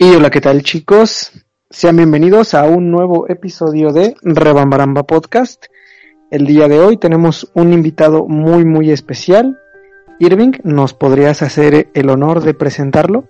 [0.00, 1.32] Y hola, ¿qué tal chicos?
[1.70, 5.64] Sean bienvenidos a un nuevo episodio de Rebambaramba Podcast.
[6.30, 9.58] El día de hoy tenemos un invitado muy muy especial.
[10.20, 13.24] Irving, ¿nos podrías hacer el honor de presentarlo?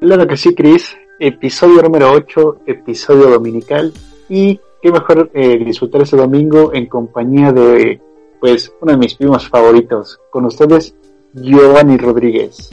[0.00, 0.96] Claro que sí, Chris.
[1.20, 3.92] Episodio número 8, episodio dominical.
[4.30, 8.00] Y qué mejor eh, disfrutar ese domingo en compañía de,
[8.40, 10.18] pues, uno de mis primos favoritos.
[10.30, 10.96] Con ustedes,
[11.34, 12.70] Giovanni Rodríguez.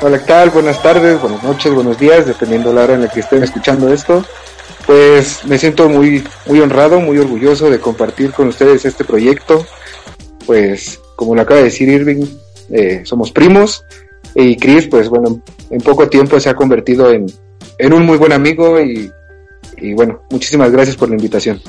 [0.00, 0.50] Hola, ¿qué tal?
[0.50, 3.92] Buenas tardes, buenas noches, buenos días, dependiendo de la hora en la que estén escuchando
[3.92, 4.24] esto.
[4.86, 9.66] Pues me siento muy, muy honrado, muy orgulloso de compartir con ustedes este proyecto.
[10.46, 12.24] Pues, como lo acaba de decir Irving,
[12.70, 13.84] eh, somos primos.
[14.36, 17.26] Y Chris, pues bueno, en poco tiempo se ha convertido en,
[17.78, 19.10] en un muy buen amigo y,
[19.78, 21.60] y bueno, muchísimas gracias por la invitación.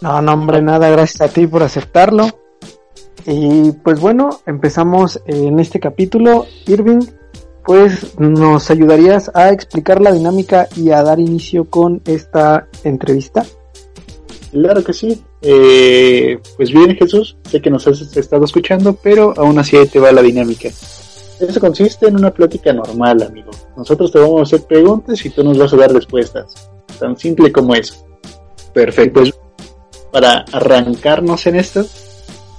[0.00, 2.39] No, no, hombre, nada, gracias a ti por aceptarlo.
[3.32, 6.46] Y pues bueno, empezamos en este capítulo.
[6.66, 6.98] Irving,
[7.64, 13.46] pues nos ayudarías a explicar la dinámica y a dar inicio con esta entrevista.
[14.50, 15.22] Claro que sí.
[15.42, 20.00] Eh, pues bien, Jesús, sé que nos has estado escuchando, pero aún así ahí te
[20.00, 20.68] va la dinámica.
[20.68, 23.52] Eso consiste en una plática normal, amigo.
[23.76, 26.68] Nosotros te vamos a hacer preguntas y tú nos vas a dar respuestas.
[26.98, 27.94] Tan simple como eso.
[28.74, 29.20] Perfecto.
[29.20, 29.32] Pues
[30.10, 31.86] para arrancarnos en esto,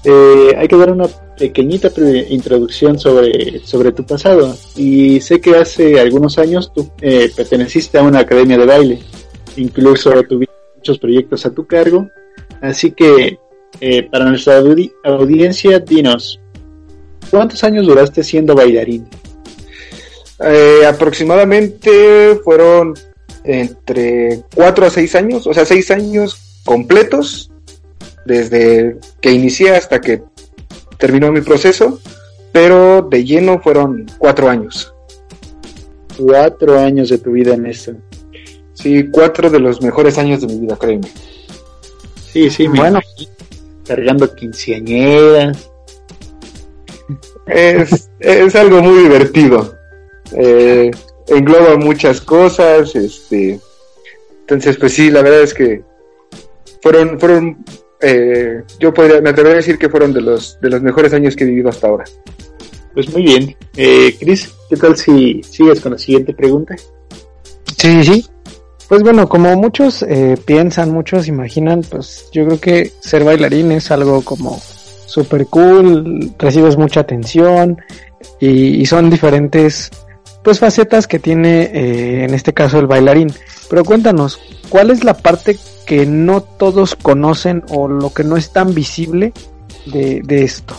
[0.03, 1.07] eh, hay que dar una
[1.37, 1.89] pequeñita
[2.29, 4.55] introducción sobre, sobre tu pasado.
[4.75, 8.99] Y sé que hace algunos años tú eh, perteneciste a una academia de baile.
[9.57, 12.07] Incluso tuviste muchos proyectos a tu cargo.
[12.61, 13.39] Así que,
[13.79, 16.39] eh, para nuestra audi audiencia, dinos,
[17.29, 19.07] ¿cuántos años duraste siendo bailarín?
[20.43, 22.95] Eh, aproximadamente fueron
[23.43, 27.50] entre 4 a 6 años, o sea, 6 años completos
[28.25, 30.23] desde que inicié hasta que
[30.97, 31.99] terminó mi proceso,
[32.51, 34.93] pero de lleno fueron cuatro años.
[36.17, 37.93] Cuatro años de tu vida en esto.
[38.73, 41.07] Sí, cuatro de los mejores años de mi vida, créeme.
[42.31, 42.99] Sí, sí, bueno.
[43.85, 45.69] Cargando quinceañeras.
[47.47, 49.75] Es, es algo muy divertido.
[50.33, 50.91] Eh,
[51.27, 53.59] engloba muchas cosas, este.
[54.41, 55.83] Entonces, pues sí, la verdad es que
[56.81, 57.63] fueron, fueron
[58.01, 61.35] eh, yo podría, me atrevería a decir que fueron de los, de los mejores años
[61.35, 62.05] que he vivido hasta ahora.
[62.93, 63.55] Pues muy bien.
[63.77, 66.75] Eh, Chris, ¿qué tal si sigues con la siguiente pregunta?
[67.77, 68.25] Sí, sí.
[68.89, 73.89] Pues bueno, como muchos eh, piensan, muchos imaginan, pues yo creo que ser bailarín es
[73.89, 74.59] algo como
[75.05, 77.77] super cool, recibes mucha atención
[78.39, 79.91] y, y son diferentes
[80.43, 83.31] pues facetas que tiene eh, en este caso el bailarín.
[83.69, 84.39] Pero cuéntanos,
[84.69, 85.57] ¿cuál es la parte
[85.91, 89.33] que no todos conocen o lo que no es tan visible
[89.87, 90.73] de, esto?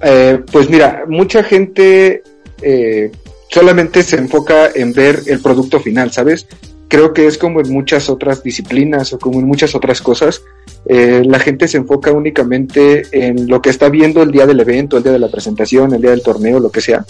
[0.00, 2.22] Eh, pues mira, mucha gente
[2.62, 3.10] eh,
[3.50, 6.46] solamente se enfoca en ver el producto final, ¿sabes?
[6.86, 10.44] Creo que es como en muchas otras disciplinas o como en muchas otras cosas,
[10.88, 14.96] eh, la gente se enfoca únicamente en lo que está viendo el día del evento,
[14.96, 17.04] el día de la presentación, el día del torneo, lo que sea.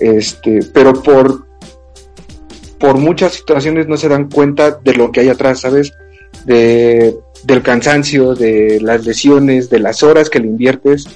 [0.00, 1.43] Este, pero por
[2.84, 5.94] por muchas situaciones no se dan cuenta de lo que hay atrás, ¿sabes?
[6.44, 11.06] De, del cansancio, de las lesiones, de las horas que le inviertes.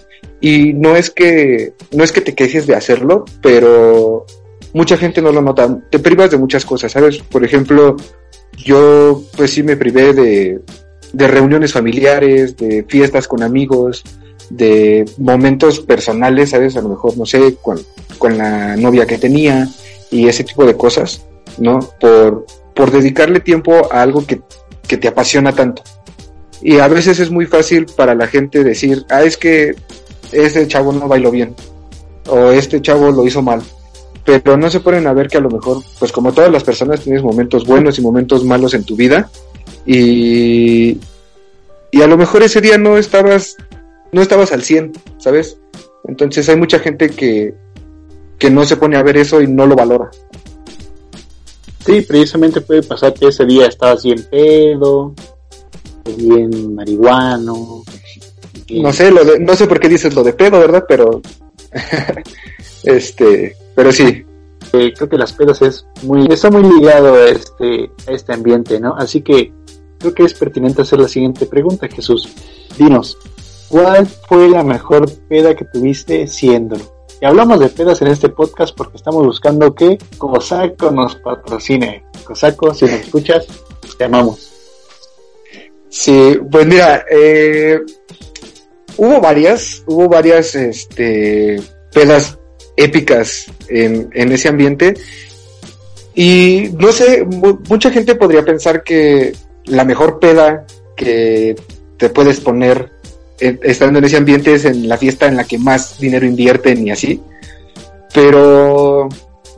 [0.41, 4.25] Y no es que, no es que te quejes de hacerlo, pero
[4.73, 5.79] mucha gente no lo nota.
[5.91, 7.19] Te privas de muchas cosas, ¿sabes?
[7.19, 7.97] Por ejemplo,
[8.57, 10.63] yo pues sí me privé de,
[11.13, 14.05] de reuniones familiares, de fiestas con amigos,
[14.49, 16.79] de momentos personales, ¿sabes?
[16.79, 17.79] A lo mejor, no sé, con,
[18.17, 19.69] con la novia que tenía
[20.11, 21.27] y ese tipo de cosas.
[21.57, 21.81] ¿No?
[22.01, 24.41] Por, por dedicarle tiempo a algo que,
[24.87, 25.83] que te apasiona tanto.
[26.61, 29.75] Y a veces es muy fácil para la gente decir, ah, es que
[30.33, 31.55] este chavo no bailó bien,
[32.27, 33.63] o este chavo lo hizo mal.
[34.25, 37.01] Pero no se ponen a ver que a lo mejor, pues como todas las personas,
[37.01, 39.31] tienes momentos buenos y momentos malos en tu vida.
[39.87, 40.99] Y,
[41.91, 43.57] y a lo mejor ese día no estabas,
[44.13, 45.59] no estabas al 100, ¿sabes?
[46.07, 47.55] Entonces hay mucha gente que,
[48.39, 50.11] que no se pone a ver eso y no lo valora.
[51.89, 55.15] Sí, precisamente puede pasar que ese día estabas bien pedo,
[56.19, 57.83] bien marihuano.
[58.69, 60.85] No sé, lo de, no sé por qué dices lo de pedo, ¿verdad?
[60.87, 61.23] Pero,
[62.85, 64.23] este, pero sí.
[64.75, 68.79] Eh, creo que las pedas es muy, está muy ligado a este, a este ambiente,
[68.79, 68.95] ¿no?
[68.95, 69.51] Así que
[69.99, 72.29] creo que es pertinente hacer la siguiente pregunta, Jesús.
[72.77, 73.17] Dinos,
[73.71, 76.98] ¿cuál fue la mejor peda que tuviste siéndolo?
[77.21, 82.05] Y hablamos de pedas en este podcast porque estamos buscando que Cosaco nos patrocine.
[82.25, 83.47] Cosaco, si nos escuchas,
[83.97, 84.53] te amamos.
[85.89, 87.81] Sí, pues mira, eh,
[88.97, 91.61] hubo varias, hubo varias este,
[91.93, 92.39] pedas
[92.77, 94.95] épicas en, en ese ambiente.
[96.15, 97.25] Y no sé,
[97.69, 99.33] mucha gente podría pensar que
[99.65, 100.67] la mejor peda
[100.97, 101.57] que
[101.97, 102.98] te puedes poner
[103.41, 106.91] estando en ese ambiente es en la fiesta en la que más dinero invierten y
[106.91, 107.23] así.
[108.13, 109.09] Pero,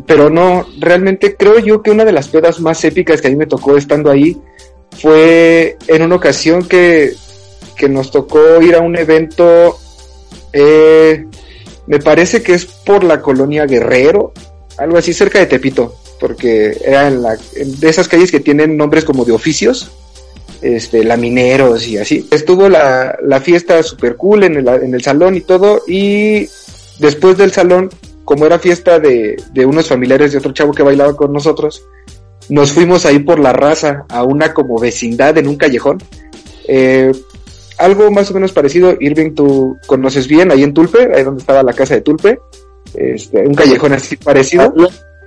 [0.07, 3.37] pero no, realmente creo yo que una de las pedas más épicas que a mí
[3.37, 4.37] me tocó estando ahí
[4.99, 7.15] fue en una ocasión que,
[7.77, 9.79] que nos tocó ir a un evento,
[10.53, 11.27] eh,
[11.87, 14.33] me parece que es por la colonia Guerrero,
[14.77, 19.05] algo así cerca de Tepito, porque era en la, de esas calles que tienen nombres
[19.05, 19.91] como de oficios
[20.63, 22.29] este, lamineros y así.
[22.31, 26.49] Estuvo la, la fiesta super cool en el, en el salón y todo, y
[26.99, 27.91] después del salón,
[28.25, 31.85] como era fiesta de, de unos familiares de otro chavo que bailaba con nosotros,
[32.49, 35.99] nos fuimos ahí por la raza a una como vecindad en un callejón.
[36.67, 37.13] Eh,
[37.79, 41.63] algo más o menos parecido, Irving, tú conoces bien, ahí en Tulpe, ahí donde estaba
[41.63, 42.39] la casa de Tulpe,
[42.95, 44.75] este, un callejón así parecido.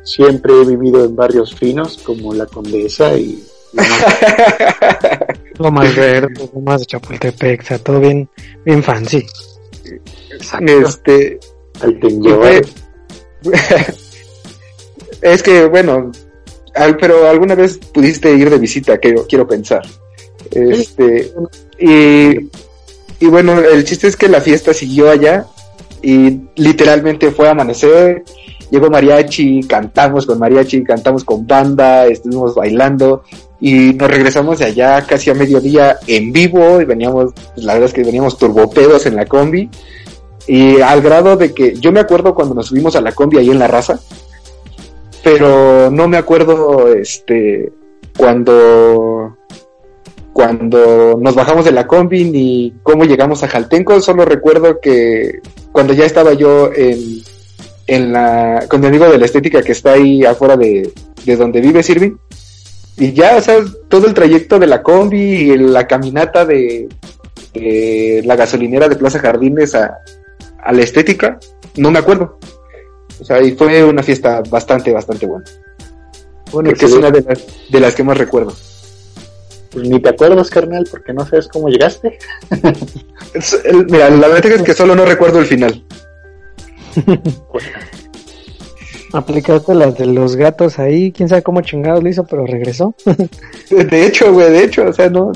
[0.03, 3.41] Siempre he vivido en barrios finos como la Condesa y
[5.59, 8.29] lo más verde, lo más de Chapultepec, o sea, todo bien,
[8.65, 9.25] bien fancy.
[10.67, 11.39] Este,
[15.21, 16.11] es que, bueno,
[16.99, 19.81] pero alguna vez pudiste ir de visita, quiero, quiero pensar.
[20.51, 21.33] Este,
[21.79, 22.49] y,
[23.19, 25.45] y bueno, el chiste es que la fiesta siguió allá
[26.01, 28.23] y literalmente fue amanecer,
[28.73, 33.23] llegó mariachi, cantamos con mariachi, cantamos con banda, estuvimos bailando
[33.61, 37.89] y nos regresamos de allá casi a mediodía en vivo y veníamos, pues, la verdad
[37.89, 39.69] es que veníamos turbopedos en la combi.
[40.47, 43.51] Y al grado de que yo me acuerdo cuando nos subimos a la combi ahí
[43.51, 43.99] en la raza,
[45.23, 47.71] pero no me acuerdo este
[48.17, 49.37] cuando
[50.33, 55.41] cuando nos bajamos de la combi ni cómo llegamos a Jaltenco, solo recuerdo que
[55.71, 57.21] cuando ya estaba yo en,
[57.87, 60.91] en la, con mi amigo de la estética que está ahí afuera de,
[61.25, 62.15] de donde vive Sirvi,
[62.97, 63.57] y ya, o sea,
[63.89, 66.87] todo el trayecto de la combi y la caminata de,
[68.23, 69.97] la gasolinera de Plaza Jardines a,
[70.61, 71.39] a la estética,
[71.75, 72.37] no me acuerdo.
[73.19, 75.45] O sea, y fue una fiesta bastante, bastante buena.
[76.51, 78.53] Bueno, que es una de las, de las que más recuerdo.
[79.71, 82.19] Pues ni te acuerdas, carnal, porque no sabes cómo llegaste.
[83.89, 85.82] mira, la verdad es que solo no recuerdo el final.
[89.13, 92.95] Aplicaste las de los gatos ahí, quién sabe cómo chingados lo hizo, pero regresó.
[93.69, 95.31] de hecho, güey, de hecho, o sea, no,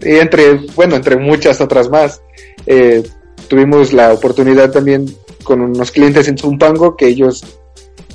[0.00, 2.22] Y entre, bueno, entre muchas otras más.
[2.66, 3.02] Eh,
[3.48, 7.44] tuvimos la oportunidad también con unos clientes en Zumpango que ellos,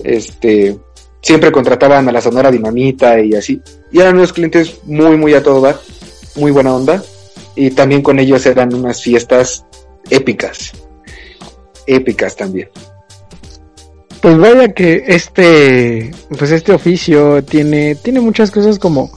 [0.04, 0.80] este,
[1.22, 3.62] siempre contrataban a la Sonora Dinamita y así.
[3.92, 5.80] Y eran unos clientes muy, muy a todo dar,
[6.36, 7.04] muy buena onda.
[7.56, 9.64] Y también con ellos eran unas fiestas
[10.10, 10.74] épicas.
[11.88, 12.70] Épicas también.
[14.22, 19.12] Pues vaya que este, pues este oficio tiene, tiene muchas cosas como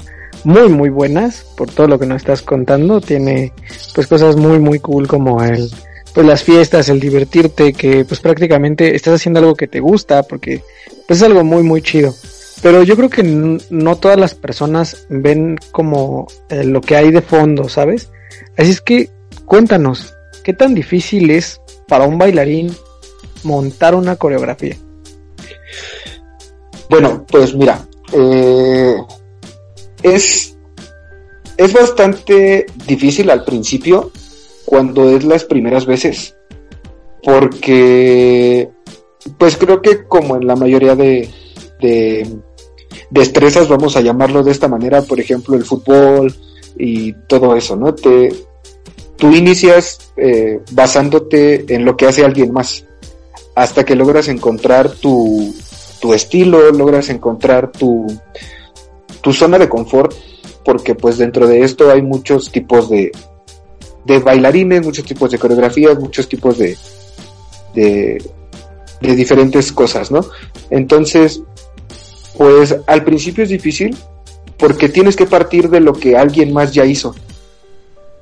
[0.44, 3.00] muy, muy buenas por todo lo que nos estás contando.
[3.00, 3.52] Tiene
[3.94, 5.70] pues cosas muy, muy cool como el,
[6.14, 10.62] pues las fiestas, el divertirte, que pues prácticamente estás haciendo algo que te gusta porque
[11.06, 12.14] pues es algo muy, muy chido.
[12.62, 17.22] Pero yo creo que no todas las personas ven como eh, lo que hay de
[17.22, 18.10] fondo, ¿sabes?
[18.56, 19.08] Así es que
[19.46, 20.14] cuéntanos,
[20.44, 21.60] ¿qué tan difícil es
[21.90, 22.72] para un bailarín
[23.42, 24.76] montar una coreografía?
[26.88, 28.96] Bueno, pues mira, eh,
[30.02, 30.56] es,
[31.56, 34.12] es bastante difícil al principio
[34.64, 36.36] cuando es las primeras veces,
[37.24, 38.70] porque
[39.36, 41.28] pues creo que como en la mayoría de,
[41.80, 42.38] de
[43.10, 46.32] destrezas, vamos a llamarlo de esta manera, por ejemplo, el fútbol
[46.78, 47.92] y todo eso, ¿no?
[47.94, 48.32] Te,
[49.20, 52.86] tú inicias eh, basándote en lo que hace alguien más,
[53.54, 55.54] hasta que logras encontrar tu,
[56.00, 58.06] tu estilo, logras encontrar tu,
[59.20, 60.14] tu zona de confort,
[60.64, 63.12] porque pues dentro de esto hay muchos tipos de,
[64.06, 66.78] de bailarines, muchos tipos de coreografías, muchos tipos de,
[67.74, 68.24] de,
[69.02, 70.24] de diferentes cosas, ¿no?
[70.70, 71.42] Entonces,
[72.38, 73.94] pues al principio es difícil
[74.56, 77.14] porque tienes que partir de lo que alguien más ya hizo.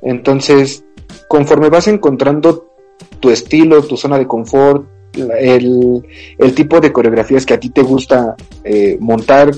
[0.02, 0.84] Entonces,
[1.28, 2.66] conforme vas encontrando
[3.20, 6.06] tu estilo, tu zona de confort, el,
[6.38, 9.50] el tipo de coreografías que a ti te gusta eh, montar,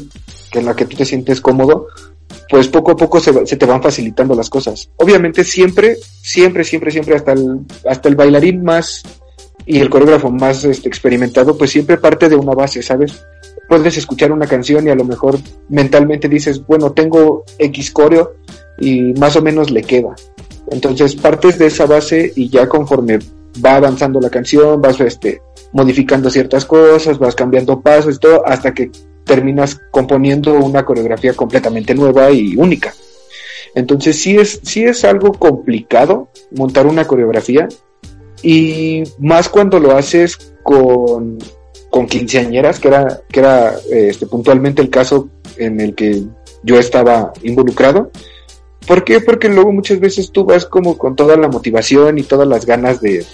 [0.51, 1.87] que en la que tú te sientes cómodo,
[2.49, 4.91] pues poco a poco se, se, te van facilitando las cosas.
[4.97, 9.03] Obviamente siempre, siempre, siempre, siempre hasta el, hasta el bailarín más
[9.67, 13.25] y el coreógrafo más este, experimentado, pues siempre parte de una base, ¿sabes?
[13.69, 18.33] Puedes escuchar una canción y a lo mejor mentalmente dices, bueno, tengo X coreo
[18.81, 20.17] y más o menos le queda.
[20.71, 23.19] Entonces partes de esa base y ya conforme
[23.65, 28.73] va avanzando la canción, vas este, modificando ciertas cosas, vas cambiando pasos y todo, hasta
[28.73, 28.91] que
[29.25, 32.95] terminas componiendo una coreografía completamente nueva y única.
[33.75, 37.69] Entonces sí es, sí es algo complicado montar una coreografía
[38.43, 41.39] y más cuando lo haces con,
[41.91, 46.23] con quinceañeras, que era, que era este, puntualmente el caso en el que
[46.63, 48.11] yo estaba involucrado.
[48.91, 49.21] ¿Por qué?
[49.21, 53.01] Porque luego muchas veces tú vas como con toda la motivación y todas las ganas
[53.01, 53.25] de,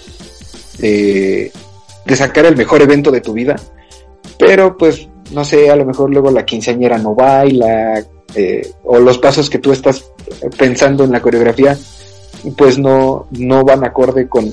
[0.77, 1.51] de,
[2.15, 3.57] sacar el mejor evento de tu vida,
[4.39, 9.17] pero pues no sé, a lo mejor luego la quinceañera no baila, eh, o los
[9.17, 10.05] pasos que tú estás
[10.59, 11.75] pensando en la coreografía,
[12.55, 14.53] pues no, no van acorde con,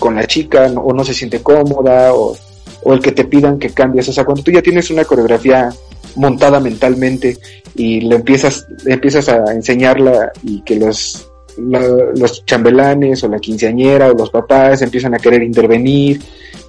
[0.00, 2.36] con la chica, o no se siente cómoda, o,
[2.82, 4.08] o, el que te pidan que cambies.
[4.08, 5.70] O sea, cuando tú ya tienes una coreografía
[6.16, 7.38] montada mentalmente
[7.74, 14.08] y le empiezas, le empiezas a enseñarla y que los, los chambelanes o la quinceañera
[14.08, 16.20] o los papás empiezan a querer intervenir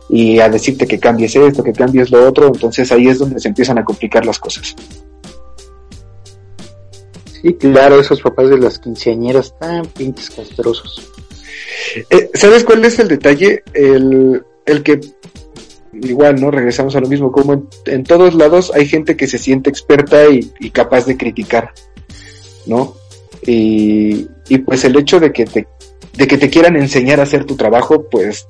[0.10, 3.48] y a decirte que cambies esto, que cambies lo otro, entonces ahí es donde se
[3.48, 4.76] empiezan a complicar las cosas.
[7.42, 11.12] Sí, claro, esos papás de las quinceañeras tan pinches castrosos.
[12.10, 13.64] Eh, ¿Sabes cuál es el detalle?
[13.74, 15.00] El, el que,
[16.04, 16.52] igual, ¿no?
[16.52, 20.28] Regresamos a lo mismo, como en, en todos lados hay gente que se siente experta
[20.28, 21.72] y, y capaz de criticar,
[22.66, 22.96] ¿no?
[23.44, 25.68] Y, y, pues el hecho de que te,
[26.14, 28.46] de que te quieran enseñar a hacer tu trabajo, pues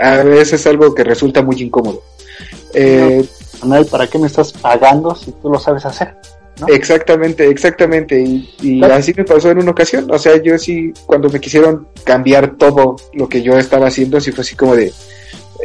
[0.00, 2.02] a veces es algo que resulta muy incómodo.
[2.72, 3.24] Eh,
[3.64, 6.14] no, ¿para qué me estás pagando si tú lo sabes hacer?
[6.60, 6.68] ¿no?
[6.68, 8.18] Exactamente, exactamente.
[8.18, 10.10] Y, y así me pasó en una ocasión.
[10.10, 14.32] O sea, yo sí, cuando me quisieron cambiar todo lo que yo estaba haciendo, así
[14.32, 14.92] fue así como de,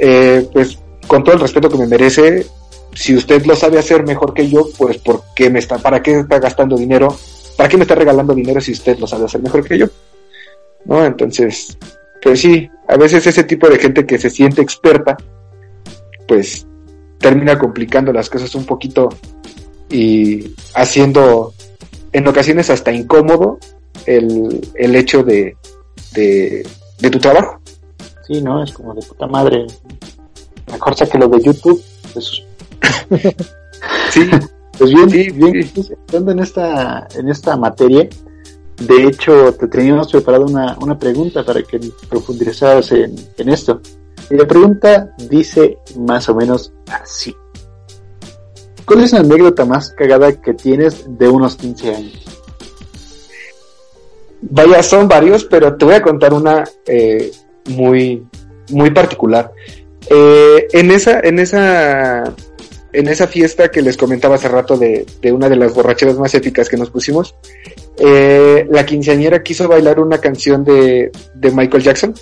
[0.02, 2.46] eh, pues con todo el respeto que me merece,
[2.94, 6.20] si usted lo sabe hacer mejor que yo, pues ¿por qué me está, para qué
[6.20, 7.16] está gastando dinero?
[7.58, 9.88] ¿Para qué me está regalando dinero si usted lo sabe hacer mejor que yo?
[10.86, 11.06] ¿No?
[11.06, 11.78] Entonces,
[12.22, 15.18] pues sí, a veces ese tipo de gente que se siente experta,
[16.28, 16.66] pues
[17.20, 19.10] termina complicando las cosas un poquito
[19.90, 21.54] y haciendo
[22.12, 23.60] en ocasiones hasta incómodo
[24.06, 25.58] el, el hecho de,
[26.14, 26.68] de,
[27.00, 27.60] de, tu trabajo.
[28.28, 28.64] Sí, ¿no?
[28.64, 29.66] Es como de puta madre.
[30.76, 31.82] Mejor que lo de YouTube.
[32.14, 32.44] Pues...
[34.12, 34.30] sí.
[34.78, 35.94] Pues bien, sí, bien, sí.
[35.94, 38.10] estando en esta, en esta materia,
[38.78, 41.80] de hecho, te teníamos preparado una, una pregunta para que
[42.10, 43.80] profundizaras en, en, esto.
[44.30, 47.34] Y la pregunta dice más o menos así.
[48.86, 52.26] ¿Cuál es la anécdota más cagada que tienes de unos 15 años?
[54.42, 57.32] Vaya, son varios, pero te voy a contar una eh,
[57.70, 58.28] muy,
[58.70, 59.52] muy particular.
[60.10, 62.36] Eh, en esa, en esa,
[62.94, 66.34] en esa fiesta que les comentaba hace rato de, de una de las borracheras más
[66.36, 67.36] épicas que nos pusimos,
[67.98, 72.14] eh, la quinceañera quiso bailar una canción de, de, Michael Jackson.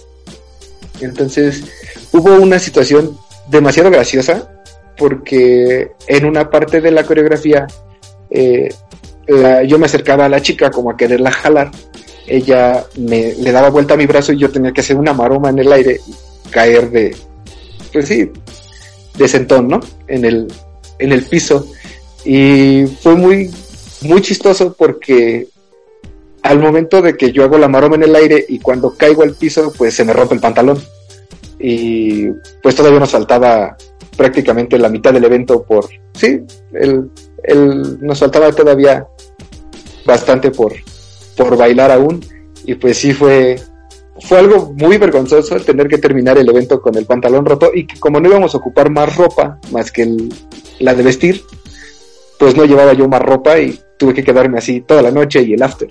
[1.02, 1.64] Entonces
[2.12, 3.18] hubo una situación
[3.50, 4.50] demasiado graciosa
[4.98, 7.68] porque en una parte de la coreografía
[8.30, 8.70] eh,
[9.68, 11.72] yo me acercaba a la chica como a quererla jalar.
[12.28, 15.50] Ella me le daba vuelta a mi brazo y yo tenía que hacer una maroma
[15.50, 17.16] en el aire y caer de,
[17.94, 18.30] pues sí,
[19.18, 19.80] de sentón, ¿no?
[20.08, 20.52] En el,
[21.00, 21.68] en el piso.
[22.26, 23.52] Y fue muy,
[24.02, 25.48] muy chistoso porque
[26.42, 29.36] al momento de que yo hago la maroma en el aire y cuando caigo al
[29.36, 30.82] piso, pues se me rompe el pantalón.
[31.60, 32.28] Y
[32.62, 33.78] pues todavía nos faltaba
[34.18, 36.42] prácticamente la mitad del evento por, sí,
[36.74, 37.10] el,
[38.02, 39.08] nos faltaba todavía
[40.06, 40.74] bastante por,
[41.38, 42.24] por bailar aún.
[42.66, 43.60] Y pues sí fue,
[44.22, 47.88] fue algo muy vergonzoso el tener que terminar el evento con el pantalón roto y
[47.88, 50.34] que como no íbamos a ocupar más ropa más que el,
[50.80, 51.42] la de vestir,
[52.38, 55.54] pues no llevaba yo más ropa y tuve que quedarme así toda la noche y
[55.54, 55.90] el after.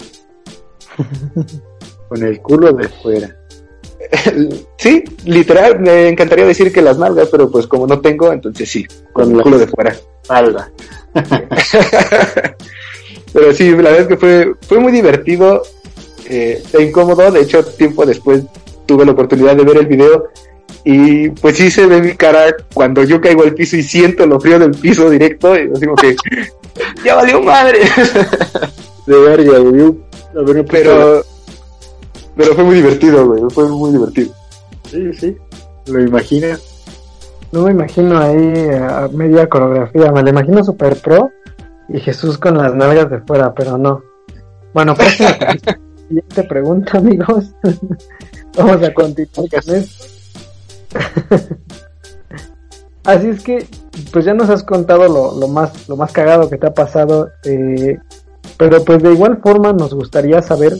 [2.08, 3.36] Con el culo de fuera.
[4.76, 8.86] sí, literal, me encantaría decir que las nalgas, pero pues como no tengo, entonces sí,
[9.12, 9.96] con el culo de fuera.
[10.22, 10.70] Espalda.
[13.32, 15.62] pero sí, la verdad es que fue, fue muy divertido
[16.28, 17.30] eh, e incómodo.
[17.30, 18.42] De hecho, tiempo después
[18.86, 20.28] tuve la oportunidad de ver el video
[20.84, 24.40] y pues sí se ve mi cara cuando yo caigo al piso y siento lo
[24.40, 26.16] frío del piso directo y así como que
[27.04, 27.80] ya valió madre.
[29.06, 29.94] de verga, güey
[30.68, 31.22] pero,
[32.36, 33.42] pero fue muy divertido, güey.
[33.50, 34.32] Fue muy divertido.
[34.88, 35.36] Sí, sí.
[35.86, 36.60] ¿Lo imaginas?
[37.50, 40.10] No me imagino ahí a media coreografía.
[40.12, 41.30] Me lo imagino super pro
[41.88, 44.02] y Jesús con las nalgas de fuera, pero no.
[44.72, 45.18] Bueno, pues
[46.12, 47.50] siguiente pregunta, amigos.
[48.56, 50.04] Vamos a continuar con esto.
[53.04, 53.66] Así es que,
[54.12, 57.30] pues ya nos has contado lo, lo más, lo más cagado que te ha pasado.
[57.44, 57.98] Eh,
[58.56, 60.74] pero pues de igual forma nos gustaría saber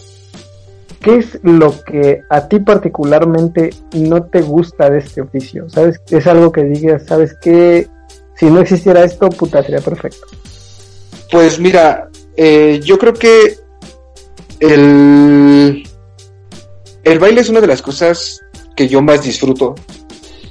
[1.01, 5.69] ¿qué es lo que a ti particularmente no te gusta de este oficio?
[5.69, 6.01] ¿Sabes?
[6.11, 7.89] Es algo que digas, ¿sabes qué?
[8.37, 10.27] Si no existiera esto, puta, sería perfecto.
[11.31, 13.62] Pues mira, eh, yo creo que
[14.63, 15.83] el,
[17.03, 18.41] el baile es una de las cosas
[18.77, 19.75] que yo más disfruto,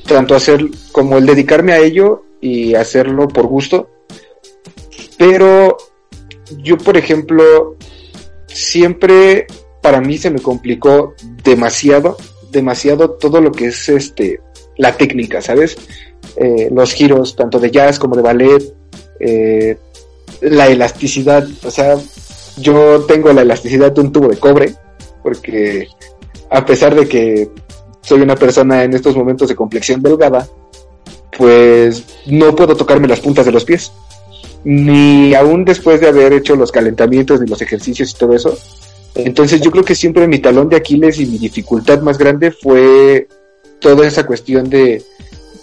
[0.05, 3.89] tanto hacer como el dedicarme a ello y hacerlo por gusto.
[5.17, 5.77] Pero
[6.61, 7.77] yo, por ejemplo,
[8.47, 9.47] siempre
[9.81, 11.13] para mí se me complicó
[11.43, 12.17] demasiado,
[12.51, 14.41] demasiado todo lo que es este
[14.77, 15.77] la técnica, ¿sabes?
[16.35, 18.75] Eh, los giros, tanto de jazz como de ballet,
[19.19, 19.77] eh,
[20.41, 21.97] la elasticidad, o sea,
[22.61, 24.75] yo tengo la elasticidad de un tubo de cobre,
[25.23, 25.87] porque
[26.49, 27.49] a pesar de que
[28.01, 30.47] soy una persona en estos momentos de complexión delgada,
[31.37, 33.91] pues no puedo tocarme las puntas de los pies.
[34.63, 38.57] Ni aún después de haber hecho los calentamientos ni los ejercicios y todo eso.
[39.15, 43.27] Entonces yo creo que siempre mi talón de Aquiles y mi dificultad más grande fue
[43.79, 45.03] toda esa cuestión de,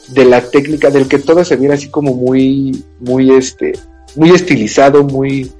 [0.08, 3.72] de la técnica, del que todo se viera así como muy, muy este,
[4.16, 5.50] muy estilizado, muy,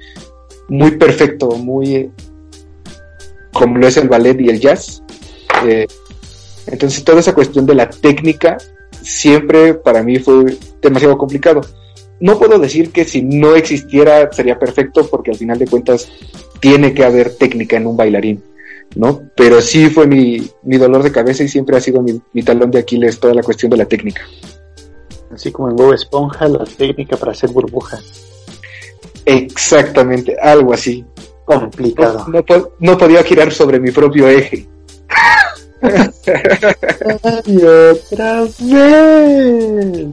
[0.68, 2.10] muy perfecto, muy
[3.52, 5.02] como lo es el ballet y el jazz.
[5.66, 5.86] Eh,
[6.66, 8.58] entonces toda esa cuestión de la técnica
[9.02, 11.60] siempre para mí fue demasiado complicado.
[12.20, 16.08] No puedo decir que si no existiera sería perfecto porque al final de cuentas
[16.60, 18.42] tiene que haber técnica en un bailarín,
[18.96, 19.22] ¿no?
[19.36, 22.80] Pero sí fue mi, mi dolor de cabeza y siempre ha sido mi, talón de
[22.80, 24.22] Aquiles toda la cuestión de la técnica.
[25.32, 28.00] Así como en Bob Esponja, la técnica para hacer burbuja.
[29.24, 31.04] Exactamente, algo así.
[31.44, 32.26] Complicado.
[32.28, 34.68] No, no, no podía girar sobre mi propio eje.
[37.46, 38.56] y otra vez.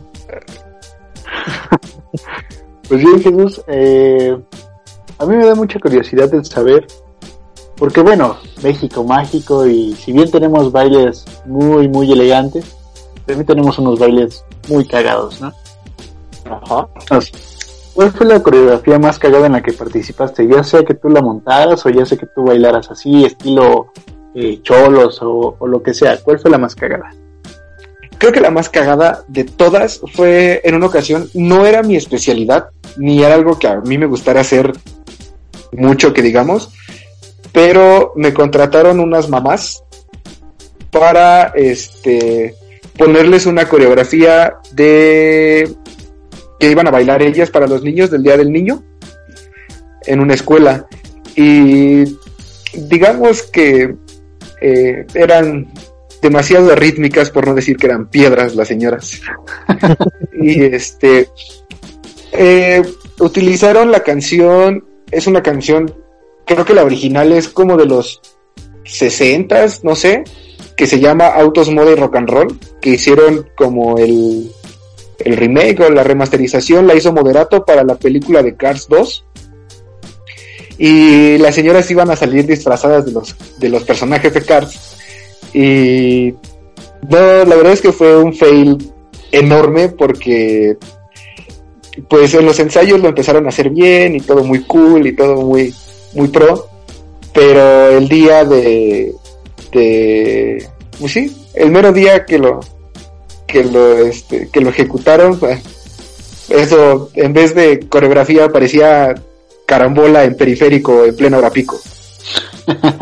[2.88, 4.38] pues bien, Jesús, eh,
[5.18, 6.88] a mí me da mucha curiosidad el saber,
[7.76, 12.76] porque bueno, México mágico y si bien tenemos bailes muy, muy elegantes,
[13.26, 15.52] también tenemos unos bailes muy cagados, ¿no?
[16.46, 16.88] Ajá.
[17.96, 20.46] ¿Cuál fue la coreografía más cagada en la que participaste?
[20.50, 23.94] Ya sea que tú la montaras o ya sea que tú bailaras así, estilo
[24.36, 26.22] eh, cholos o, o, lo que sea.
[26.22, 27.10] ¿Cuál fue la más cagada?
[28.18, 32.68] Creo que la más cagada de todas fue en una ocasión, no era mi especialidad,
[32.98, 34.74] ni era algo que a mí me gustara hacer
[35.72, 36.72] mucho que digamos,
[37.53, 39.86] pero me contrataron unas mamás
[40.92, 42.55] para este
[42.98, 45.74] ponerles una coreografía de
[46.66, 48.84] que iban a bailar ellas para los niños del Día del Niño
[50.08, 50.88] en una escuela.
[51.36, 52.06] Y
[52.74, 53.96] digamos que
[54.62, 55.72] eh, eran
[56.24, 59.22] demasiado rítmicas, por no decir que eran piedras las señoras.
[60.42, 61.30] y este
[62.32, 62.82] eh,
[63.20, 65.94] utilizaron la canción, es una canción,
[66.48, 68.22] creo que la original es como de los
[68.86, 70.24] 60 no sé,
[70.75, 74.51] que se llama Autos Moda y Rock and Roll, que hicieron como el,
[75.20, 79.25] el remake o la remasterización, la hizo Moderato para la película de Cars 2.
[80.78, 84.98] Y las señoras iban a salir disfrazadas de los, de los personajes de Cars.
[85.54, 86.34] Y
[87.10, 88.92] no, la verdad es que fue un fail
[89.32, 90.78] enorme porque
[92.10, 95.42] pues en los ensayos lo empezaron a hacer bien y todo muy cool y todo
[95.42, 95.74] muy,
[96.14, 96.68] muy pro.
[97.34, 99.14] Pero el día de,
[99.72, 100.68] de,
[101.00, 102.60] pues sí, el mero día que lo,
[103.48, 105.40] que lo, este, que lo ejecutaron,
[106.50, 109.16] eso en vez de coreografía parecía
[109.66, 111.79] carambola en periférico en pleno hora pico.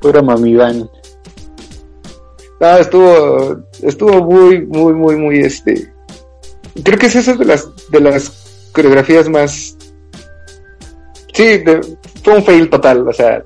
[0.00, 0.88] Pura mamiván.
[2.60, 5.92] No, estuvo, estuvo muy, muy, muy, muy, este,
[6.82, 9.76] creo que es esa de las, de las coreografías más,
[11.32, 11.80] sí, de,
[12.22, 13.44] fue un fail total, o sea,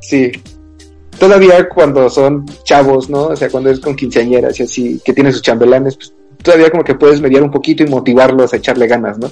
[0.00, 0.30] sí.
[1.22, 3.26] Todavía cuando son chavos, ¿no?
[3.26, 6.82] O sea, cuando es con quinceañeras y así, que tienen sus chambelanes, pues todavía como
[6.82, 9.30] que puedes mediar un poquito y motivarlos a echarle ganas, ¿no?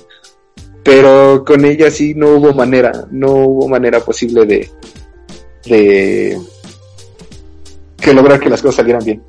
[0.84, 4.70] Pero con ella sí no hubo manera, no hubo manera posible de,
[5.66, 6.38] de
[8.00, 9.24] que lograr que las cosas salieran bien.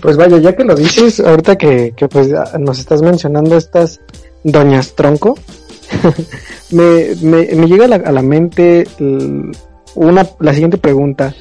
[0.00, 2.28] Pues vaya, ya que lo dices, ahorita que, que pues
[2.60, 4.00] nos estás mencionando estas
[4.44, 5.36] doñas tronco,
[6.70, 8.86] me, me, me, llega a la, a la mente
[9.96, 11.34] una, la siguiente pregunta.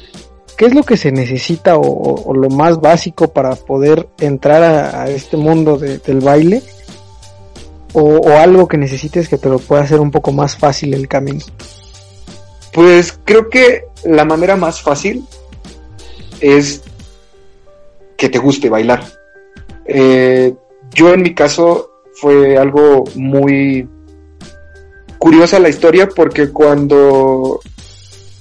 [0.57, 5.37] ¿Qué es lo que se necesita o, lo más básico para poder entrar a, este
[5.37, 6.63] mundo de, del baile?
[7.93, 11.07] O, o, algo que necesites que te lo pueda hacer un poco más fácil el
[11.07, 11.45] camino?
[12.73, 15.25] Pues creo que la manera más fácil
[16.41, 16.81] es
[18.17, 19.03] que te guste bailar.
[19.85, 20.53] Eh,
[20.93, 23.87] yo en mi caso fue algo muy
[25.17, 27.59] curiosa la historia porque cuando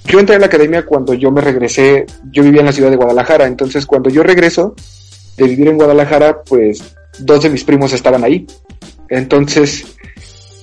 [0.07, 2.95] yo entré a la academia cuando yo me regresé, yo vivía en la ciudad de
[2.95, 4.75] Guadalajara, entonces cuando yo regreso
[5.37, 8.47] de vivir en Guadalajara, pues dos de mis primos estaban ahí.
[9.09, 9.85] Entonces,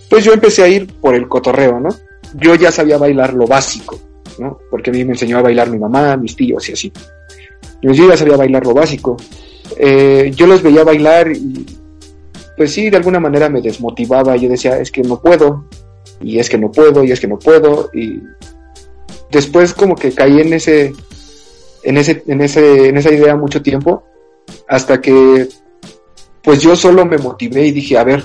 [0.09, 1.91] pues yo empecé a ir por el cotorreo, ¿no?
[2.35, 4.01] Yo ya sabía bailar lo básico,
[4.39, 4.59] ¿no?
[4.71, 6.93] Porque a mí me enseñó a bailar mi mamá, mis tíos y así.
[7.83, 9.17] Yo ya sabía bailar lo básico.
[9.77, 11.67] Eh, yo los veía bailar y
[12.57, 14.37] pues sí, de alguna manera me desmotivaba.
[14.37, 15.67] Yo decía, es que no puedo,
[16.21, 18.23] y es que no puedo, y es que no puedo, y
[19.31, 20.93] después como que caí en ese,
[21.83, 24.05] en ese, en ese, en esa idea mucho tiempo,
[24.69, 25.49] hasta que
[26.43, 28.25] pues yo solo me motivé y dije, a ver,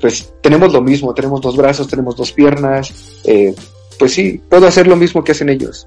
[0.00, 3.54] pues tenemos lo mismo, tenemos dos brazos, tenemos dos piernas, eh,
[3.98, 5.86] pues sí, puedo hacer lo mismo que hacen ellos.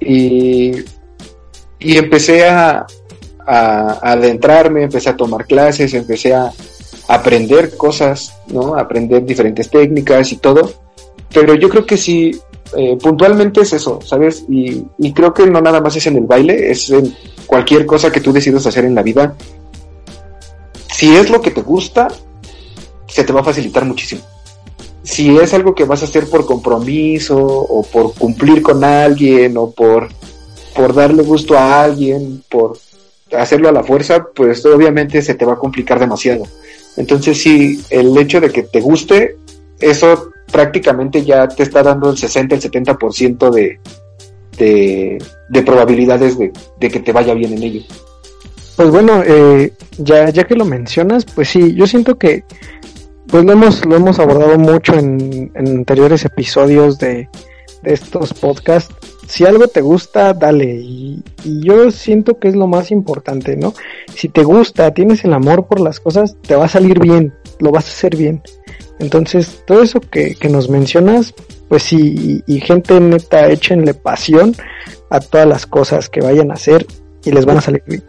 [0.00, 0.72] Y,
[1.78, 2.86] y empecé a,
[3.46, 6.52] a, adentrarme, empecé a tomar clases, empecé a,
[7.08, 8.76] aprender cosas, ¿no?
[8.76, 10.72] Aprender diferentes técnicas y todo.
[11.32, 12.38] Pero yo creo que sí,
[12.76, 14.44] eh, puntualmente es eso, ¿sabes?
[14.48, 17.14] Y, y, creo que no nada más es en el baile, es en
[17.46, 19.34] cualquier cosa que tú decidas hacer en la vida.
[20.90, 22.08] Si es lo que te gusta,
[23.06, 24.22] se te va a facilitar muchísimo.
[25.02, 29.70] Si es algo que vas a hacer por compromiso o por cumplir con alguien o
[29.70, 30.08] por,
[30.74, 32.78] por darle gusto a alguien, por
[33.36, 36.44] hacerlo a la fuerza, pues obviamente se te va a complicar demasiado.
[36.96, 39.36] Entonces sí, el hecho de que te guste,
[39.80, 43.80] eso prácticamente ya te está dando el 60, el 70% de,
[44.58, 47.82] de, de probabilidades de, que te vaya bien en ello.
[48.76, 52.44] Pues bueno, eh, ya, ya que lo mencionas, pues sí, yo siento que
[53.26, 57.28] pues lo hemos, lo hemos abordado mucho en, en anteriores episodios de,
[57.82, 58.94] de estos podcasts
[59.32, 60.74] si algo te gusta, dale.
[60.74, 63.72] Y, yo siento que es lo más importante, ¿no?
[64.14, 67.70] Si te gusta, tienes el amor por las cosas, te va a salir bien, lo
[67.70, 68.42] vas a hacer bien.
[69.02, 71.34] Entonces, todo eso que, nos mencionas,
[71.68, 74.54] pues sí, y, gente neta, échenle pasión
[75.10, 76.86] a todas las cosas que vayan a hacer
[77.24, 78.02] y les van a salir bien.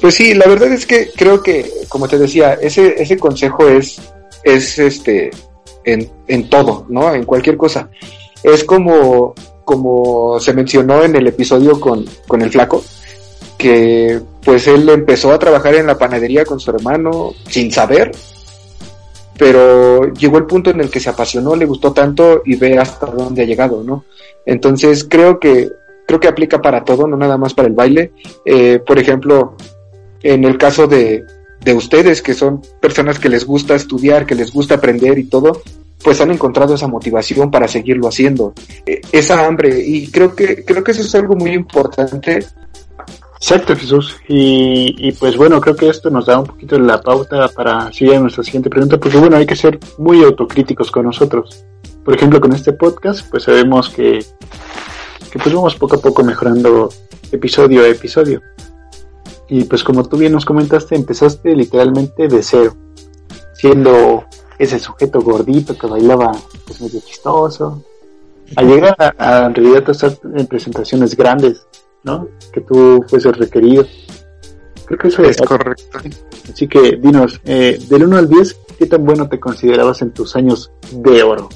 [0.00, 4.00] Pues sí, la verdad es que creo que, como te decía, ese, ese consejo es,
[4.42, 5.30] es este,
[5.84, 7.12] en, en todo, ¿no?
[7.14, 7.88] En cualquier cosa.
[8.42, 12.84] Es como como se mencionó en el episodio con, con el flaco,
[13.56, 18.12] que pues él empezó a trabajar en la panadería con su hermano sin saber,
[19.38, 23.06] pero llegó el punto en el que se apasionó, le gustó tanto y ve hasta
[23.06, 24.04] dónde ha llegado, ¿no?
[24.46, 25.70] Entonces creo que
[26.06, 28.12] creo que aplica para todo, no nada más para el baile.
[28.44, 29.56] Eh, por ejemplo,
[30.22, 31.24] en el caso de,
[31.64, 35.62] de ustedes, que son personas que les gusta estudiar, que les gusta aprender y todo,
[36.02, 38.52] pues han encontrado esa motivación para seguirlo haciendo,
[38.84, 42.44] e, esa hambre, y creo que, creo que eso es algo muy importante.
[43.36, 44.16] Exacto, Jesús.
[44.28, 48.20] Y, pues bueno, creo que esto nos da un poquito la pauta para seguir a
[48.20, 51.64] nuestra siguiente pregunta, porque bueno, hay que ser muy autocríticos con nosotros.
[52.04, 54.24] Por ejemplo, con este podcast, pues sabemos que,
[55.30, 56.88] que pues vamos poco a poco mejorando
[57.32, 58.40] episodio a episodio.
[59.48, 62.74] Y pues como tú bien nos comentaste, empezaste literalmente de cero,
[63.54, 64.24] siendo
[64.58, 66.32] ese sujeto gordito que bailaba
[66.66, 67.82] pues medio chistoso.
[68.56, 71.66] Al llegar a, en realidad a estar en presentaciones grandes,
[72.04, 72.28] ¿no?
[72.52, 73.86] Que tú fueses requerido.
[74.86, 75.98] Creo que eso es, correcto.
[76.52, 80.36] Así que dinos, eh, del 1 al 10, ¿qué tan bueno te considerabas en tus
[80.36, 81.48] años de oro?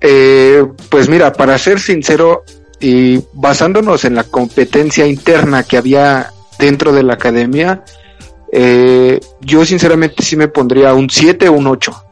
[0.00, 2.42] Eh, pues mira, para ser sincero
[2.80, 7.84] y basándonos en la competencia interna que había dentro de la academia,
[8.52, 12.04] eh, yo sinceramente sí me pondría un 7 o un 8.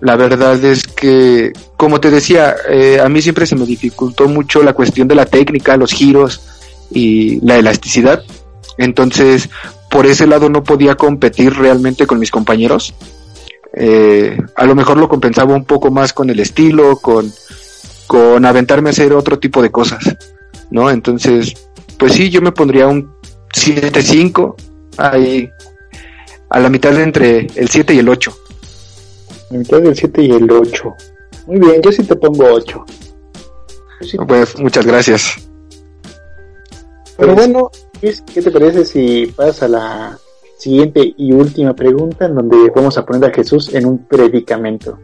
[0.00, 4.62] La verdad es que, como te decía, eh, a mí siempre se me dificultó mucho
[4.62, 6.40] la cuestión de la técnica, los giros
[6.90, 8.22] y la elasticidad.
[8.76, 9.50] Entonces,
[9.90, 12.94] por ese lado no podía competir realmente con mis compañeros.
[13.74, 17.32] Eh, a lo mejor lo compensaba un poco más con el estilo, con,
[18.06, 20.16] con aventarme a hacer otro tipo de cosas,
[20.70, 20.90] ¿no?
[20.90, 21.54] Entonces,
[21.98, 23.12] pues sí, yo me pondría un
[23.52, 24.54] 7-5
[24.96, 25.50] ahí
[26.50, 28.36] a la mitad entre el 7 y el 8.
[29.50, 30.94] La mitad del 7 y el 8.
[31.46, 32.84] Muy bien, yo sí te pongo 8.
[34.26, 35.48] pues muchas gracias.
[37.16, 40.18] Pero bueno, ¿qué te parece si pasas a la
[40.58, 44.98] siguiente y última pregunta en donde vamos a poner a Jesús en un predicamento?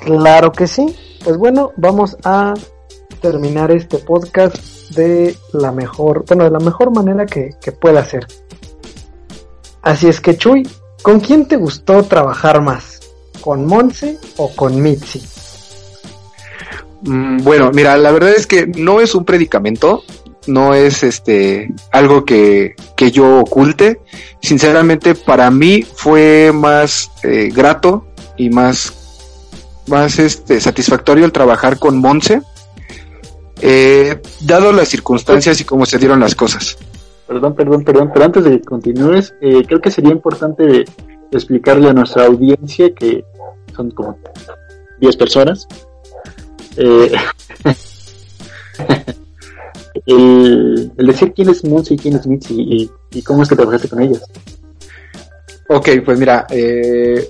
[0.00, 0.94] Claro que sí.
[1.24, 2.54] Pues bueno, vamos a
[3.20, 4.56] terminar este podcast
[4.96, 8.26] de la mejor, bueno, de la mejor manera que, que pueda ser.
[9.82, 10.68] Así es que Chuy,
[11.02, 13.00] ¿con quién te gustó trabajar más?
[13.46, 15.22] ¿Con Monse o con Mitzi?
[17.02, 20.02] Mm, bueno, mira, la verdad es que no es un predicamento,
[20.48, 24.00] no es este algo que, que yo oculte.
[24.42, 28.92] Sinceramente, para mí fue más eh, grato y más,
[29.86, 32.42] más este, satisfactorio el trabajar con Monse,
[33.60, 36.76] eh, dado las circunstancias y cómo se dieron las cosas.
[37.28, 40.84] Perdón, perdón, perdón, pero antes de que continúes, eh, creo que sería importante
[41.30, 43.24] explicarle a nuestra audiencia que
[43.76, 44.18] son como
[45.00, 45.68] 10 personas.
[46.76, 47.12] Eh,
[50.06, 54.02] el, decir quién es Monse y quién es Mitzi y, cómo es que trabajaste con
[54.02, 54.22] ellas.
[55.68, 57.28] Ok, pues mira, eh,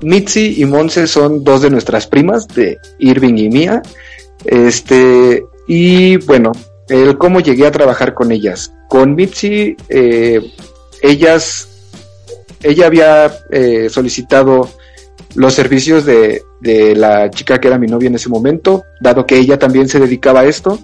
[0.00, 3.82] Mitzi y Monse son dos de nuestras primas, de Irving y Mía.
[4.44, 6.52] Este, y bueno,
[6.88, 8.72] el cómo llegué a trabajar con ellas.
[8.88, 10.40] Con Mitzi, eh,
[11.02, 11.68] ellas,
[12.62, 14.68] ella había eh, solicitado
[15.34, 19.36] los servicios de, de la chica que era mi novia en ese momento, dado que
[19.36, 20.78] ella también se dedicaba a esto.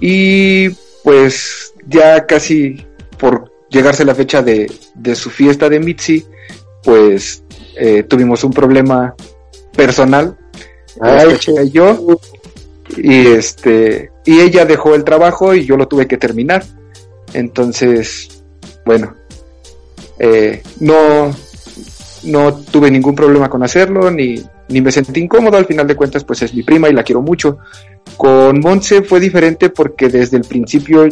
[0.00, 0.70] Y
[1.04, 2.86] pues ya casi
[3.18, 6.24] por llegarse la fecha de, de su fiesta de Mitzi,
[6.82, 7.44] pues
[7.76, 9.14] eh, tuvimos un problema
[9.76, 10.36] personal,
[11.64, 12.18] y yo,
[12.96, 16.64] y este, y ella dejó el trabajo y yo lo tuve que terminar.
[17.32, 18.42] Entonces,
[18.84, 19.14] bueno,
[20.18, 21.34] eh, no,
[22.24, 26.24] no tuve ningún problema con hacerlo, ni, ni me sentí incómodo, al final de cuentas,
[26.24, 27.58] pues es mi prima y la quiero mucho.
[28.16, 31.08] Con Monse fue diferente porque desde el principio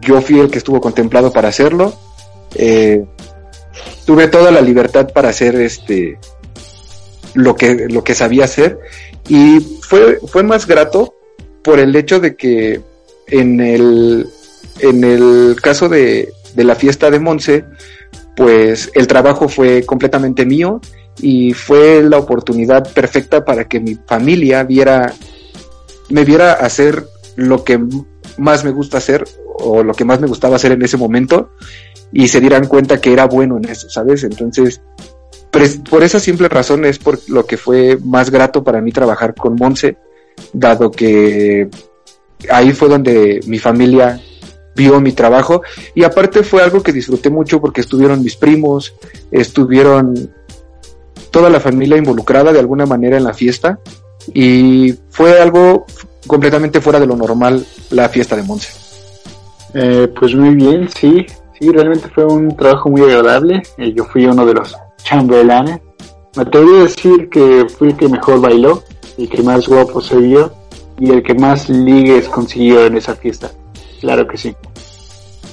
[0.00, 1.94] yo fui el que estuvo contemplado para hacerlo.
[2.54, 3.04] Eh,
[4.04, 6.18] tuve toda la libertad para hacer este
[7.34, 8.78] lo que, lo que sabía hacer
[9.28, 11.14] y fue, fue más grato
[11.62, 12.80] por el hecho de que
[13.26, 14.26] en el,
[14.80, 17.64] en el caso de, de la fiesta de Monse,
[18.38, 20.80] pues el trabajo fue completamente mío
[21.20, 25.12] y fue la oportunidad perfecta para que mi familia viera,
[26.08, 27.80] me viera hacer lo que
[28.36, 29.24] más me gusta hacer
[29.56, 31.50] o lo que más me gustaba hacer en ese momento
[32.12, 34.22] y se dieran cuenta que era bueno en eso, ¿sabes?
[34.22, 34.82] Entonces,
[35.90, 39.56] por esa simple razón es por lo que fue más grato para mí trabajar con
[39.56, 39.96] Monse,
[40.52, 41.68] dado que
[42.48, 44.20] ahí fue donde mi familia
[44.78, 45.62] vio mi trabajo
[45.94, 48.94] y aparte fue algo que disfruté mucho porque estuvieron mis primos,
[49.30, 50.30] estuvieron
[51.30, 53.80] toda la familia involucrada de alguna manera en la fiesta
[54.32, 55.84] y fue algo
[56.26, 58.72] completamente fuera de lo normal la fiesta de Monse.
[59.74, 61.26] Eh, pues muy bien, sí,
[61.58, 63.62] sí, realmente fue un trabajo muy agradable.
[63.76, 65.80] Eh, yo fui uno de los chambelanes.
[66.36, 68.82] Me atrevo a decir que fui el que mejor bailó,
[69.16, 70.52] el que más guapo se vio
[70.98, 73.50] y el que más ligues consiguió en esa fiesta.
[74.00, 74.54] Claro que sí.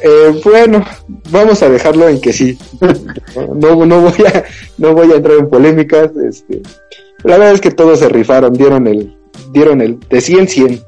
[0.01, 0.85] Eh, bueno,
[1.31, 2.57] vamos a dejarlo en que sí.
[3.35, 4.43] No, no, voy a,
[4.77, 6.11] no voy a entrar en polémicas.
[6.17, 6.61] Este,
[7.23, 9.15] la verdad es que todos se rifaron, dieron el,
[9.51, 10.83] dieron el de 100 100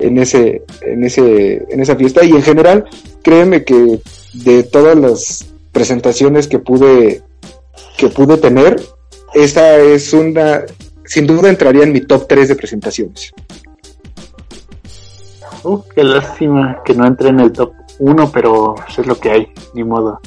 [0.00, 2.84] en ese, en ese, en esa fiesta y en general,
[3.22, 4.00] créeme que
[4.34, 7.22] de todas las presentaciones que pude,
[7.96, 8.80] que pude tener,
[9.34, 10.62] esta es una,
[11.04, 13.32] sin duda entraría en mi top 3 de presentaciones.
[15.62, 19.30] Uh, qué lástima que no entre en el top 1, pero eso es lo que
[19.30, 20.20] hay, ni modo.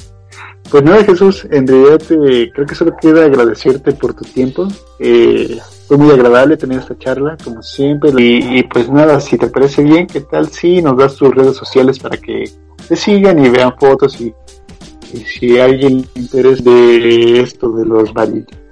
[0.70, 4.66] Pues nada, Jesús, en realidad eh, creo que solo queda agradecerte por tu tiempo.
[4.98, 8.10] Eh, fue muy agradable tener esta charla, como siempre.
[8.16, 11.98] Y, pues nada, si te parece bien, ¿qué tal si nos das tus redes sociales
[11.98, 12.44] para que
[12.88, 14.34] te sigan y vean fotos y,
[15.26, 18.10] si alguien interesa de esto de los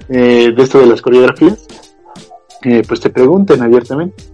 [0.09, 1.66] eh, de esto de las coreografías,
[2.62, 4.25] eh, pues te pregunten abiertamente.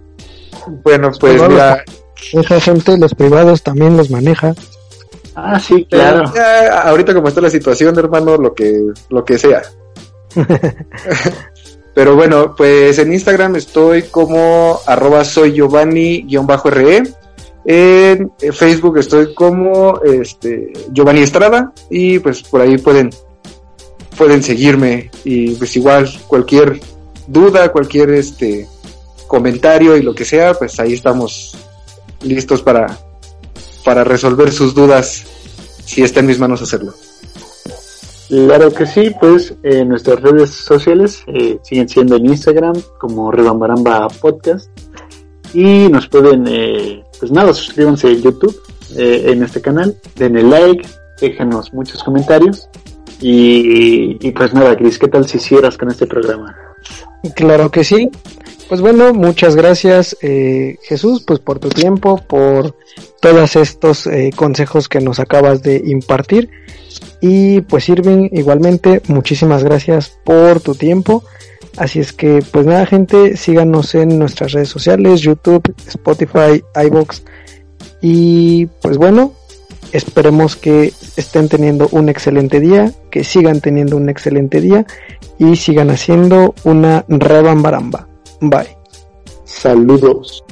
[0.83, 1.83] Bueno, pues mira,
[2.33, 4.53] esa gente, los privados también los maneja.
[5.35, 6.31] Ah, sí, claro.
[6.83, 9.61] ahorita como está la situación, hermano, lo que, lo que sea.
[11.95, 17.03] Pero bueno, pues en Instagram estoy como arroba soy Giovanni-RE.
[17.65, 23.09] En Facebook estoy como este, Giovanni Estrada y pues por ahí pueden,
[24.17, 26.79] pueden seguirme y pues igual cualquier
[27.27, 28.67] duda, cualquier este
[29.27, 31.55] comentario y lo que sea, pues ahí estamos
[32.21, 32.97] listos para,
[33.83, 35.25] para resolver sus dudas
[35.85, 36.93] si está en mis manos hacerlo.
[38.29, 44.07] Claro que sí, pues eh, nuestras redes sociales eh, siguen siendo en Instagram como Rebambaramba
[44.07, 44.69] Podcast
[45.51, 48.61] y nos pueden, eh, pues nada, suscríbanse en YouTube
[48.95, 50.87] en este canal, denle like,
[51.21, 52.69] déjenos muchos comentarios
[53.21, 56.55] y, y pues nada, Cris, ¿qué tal si hicieras con este programa?
[57.35, 58.09] Claro que sí,
[58.69, 62.75] pues bueno, muchas gracias eh, Jesús, pues por tu tiempo, por
[63.19, 66.51] todos estos eh, consejos que nos acabas de impartir.
[67.19, 71.23] Y pues Irving, igualmente, muchísimas gracias por tu tiempo.
[71.77, 77.23] Así es que, pues nada, gente, síganos en nuestras redes sociales, YouTube, Spotify, iBox.
[78.01, 79.33] Y pues bueno,
[79.91, 84.85] esperemos que estén teniendo un excelente día, que sigan teniendo un excelente día
[85.39, 88.08] y sigan haciendo una rebambaramba.
[88.41, 88.75] Bye.
[89.45, 90.43] Saludos.